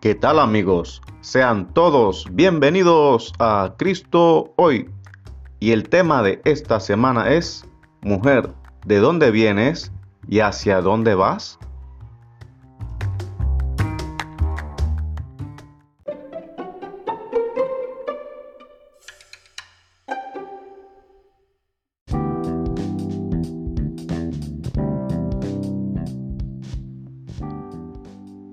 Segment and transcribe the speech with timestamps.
[0.00, 1.02] ¿Qué tal amigos?
[1.20, 4.88] Sean todos bienvenidos a Cristo hoy.
[5.58, 7.66] Y el tema de esta semana es,
[8.00, 8.50] mujer,
[8.86, 9.92] ¿de dónde vienes
[10.26, 11.58] y hacia dónde vas?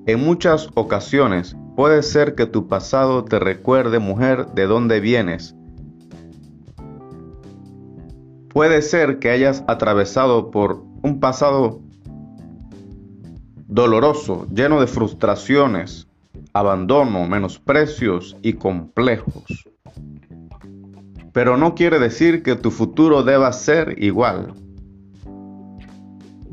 [0.07, 5.53] En muchas ocasiones puede ser que tu pasado te recuerde, mujer, de dónde vienes.
[8.47, 11.81] Puede ser que hayas atravesado por un pasado
[13.67, 16.07] doloroso, lleno de frustraciones,
[16.53, 19.67] abandono, menosprecios y complejos.
[21.33, 24.53] Pero no quiere decir que tu futuro deba ser igual.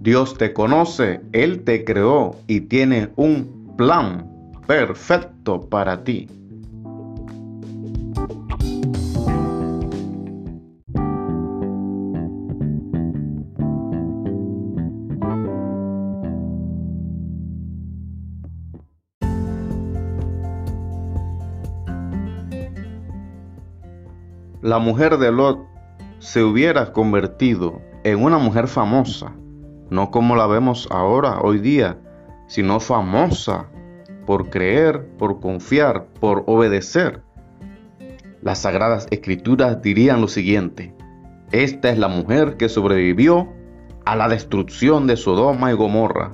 [0.05, 4.31] Dios te conoce, Él te creó y tiene un plan
[4.67, 6.29] perfecto para ti.
[24.61, 25.61] La mujer de Lot
[26.19, 29.35] se hubiera convertido en una mujer famosa
[29.95, 31.97] no como la vemos ahora, hoy día,
[32.49, 33.71] sino famosa
[34.27, 37.23] por creer, por confiar, por obedecer.
[38.43, 40.93] Las sagradas escrituras dirían lo siguiente,
[41.53, 43.49] esta es la mujer que sobrevivió
[44.05, 46.33] a la destrucción de Sodoma y Gomorra.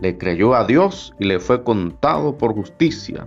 [0.00, 3.26] Le creyó a Dios y le fue contado por justicia.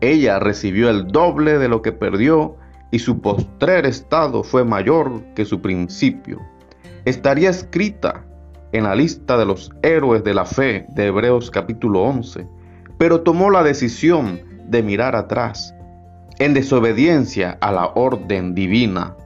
[0.00, 2.56] Ella recibió el doble de lo que perdió
[2.92, 6.38] y su postrer estado fue mayor que su principio.
[7.04, 8.24] Estaría escrita
[8.72, 12.46] en la lista de los héroes de la fe de Hebreos capítulo 11,
[12.98, 15.74] pero tomó la decisión de mirar atrás,
[16.38, 19.16] en desobediencia a la orden divina.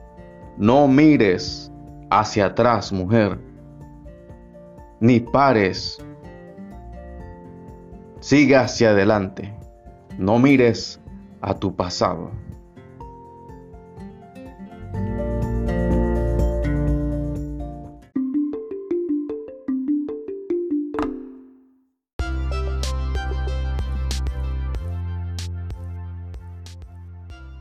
[0.57, 1.71] No mires
[2.09, 3.39] hacia atrás, mujer,
[4.99, 6.03] ni pares.
[8.19, 9.53] Siga hacia adelante.
[10.17, 10.99] No mires
[11.41, 12.31] a tu pasado.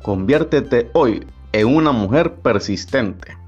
[0.04, 3.38] Conviértete hoy en una mujer persistente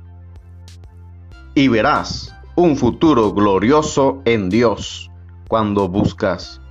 [1.55, 5.11] y verás un futuro glorioso en Dios.
[5.49, 6.62] Cuando buscas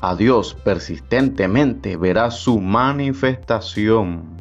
[0.00, 4.40] a Dios persistentemente, verás su manifestación.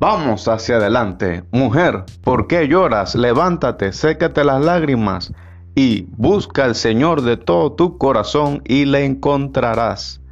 [0.00, 3.14] Vamos hacia adelante, mujer, ¿por qué lloras?
[3.14, 5.34] Levántate, sécate las lágrimas
[5.74, 10.22] y busca al Señor de todo tu corazón y le encontrarás.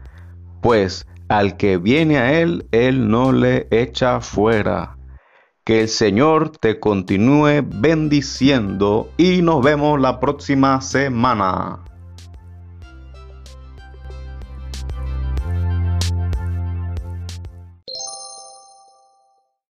[0.63, 4.97] Pues al que viene a Él, Él no le echa fuera.
[5.65, 11.85] Que el Señor te continúe bendiciendo y nos vemos la próxima semana.